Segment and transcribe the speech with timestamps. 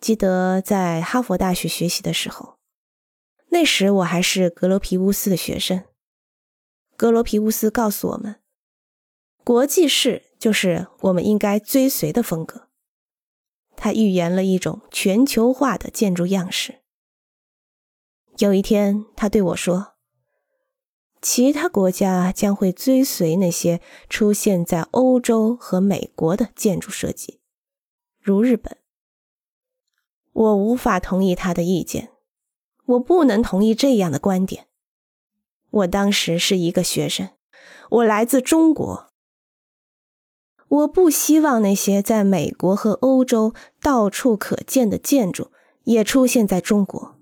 [0.00, 2.58] 记得在哈佛大学学习的时候，
[3.48, 5.84] 那时我还是格罗皮乌斯的学生。
[6.96, 8.40] 格罗皮乌斯告诉我们，
[9.42, 12.68] 国际式就是我们应该追随的风格。
[13.76, 16.80] 他预言了一种全球化的建筑样式。
[18.38, 19.94] 有一天，他对我说
[21.22, 27.40] ：“其他国家将会追随那些出现在欧洲和美国的建筑设计，
[28.20, 28.78] 如日本。”
[30.38, 32.12] 我无法同意他的意见，
[32.84, 34.68] 我不能同意这样的观点。
[35.68, 37.30] 我当时是一个学生，
[37.90, 39.10] 我来自中国，
[40.68, 45.50] 我不希望那些在美国和欧洲到处可见的建筑
[45.82, 47.16] 也出现在中国。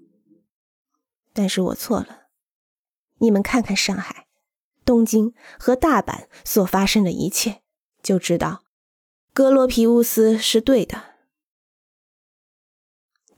[1.33, 2.25] 但是我错了，
[3.21, 4.27] 你们看看上海、
[4.85, 7.63] 东京和大阪所发生的一切，
[8.03, 8.65] 就知道
[9.33, 11.16] 格罗皮乌斯是对的。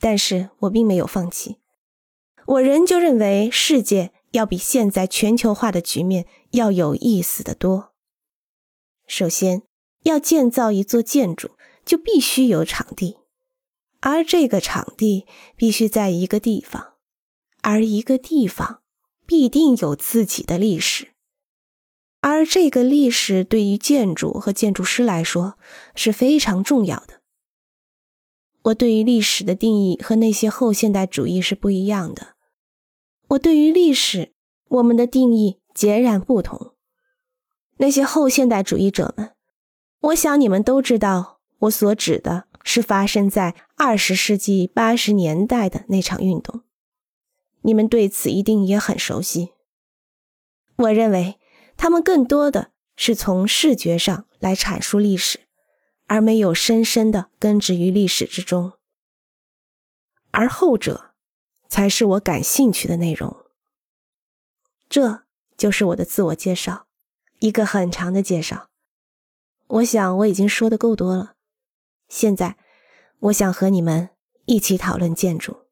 [0.00, 1.56] 但是我并没有放弃，
[2.46, 7.92] 我仍旧认为世界要比现在全球化的局面要有意思的多。
[9.06, 9.62] 首先，
[10.04, 11.50] 要建造一座建筑，
[11.84, 13.18] 就必须有场地，
[14.00, 16.94] 而这个场地必须在一个地方，
[17.62, 18.82] 而一个地方
[19.26, 21.08] 必定有自己的历史，
[22.20, 25.58] 而这个历史对于建筑和建筑师来说
[25.94, 27.17] 是非常重要的。
[28.62, 32.34] 我对于历史的定义和那些后现代主义是不一样的。
[33.28, 34.32] 我对于历史，
[34.68, 36.74] 我们的定义截然不同。
[37.78, 39.30] 那些后现代主义者们，
[40.00, 46.62] 我想你们都知道，我所指的是发生在二十世纪八十年代的那场运动。
[47.62, 49.50] 你们对此一定也很熟悉。
[50.76, 51.38] 我认为，
[51.76, 55.47] 他们更多的是从视觉上来阐述历史。
[56.08, 58.72] 而没有深深的根植于历史之中，
[60.32, 61.14] 而后者
[61.68, 63.44] 才是我感兴趣的内容。
[64.88, 65.24] 这
[65.56, 66.88] 就是我的自我介绍，
[67.38, 68.70] 一个很长的介绍。
[69.66, 71.34] 我想我已经说的够多了。
[72.08, 72.56] 现在，
[73.20, 74.08] 我想和你们
[74.46, 75.67] 一起讨论建筑。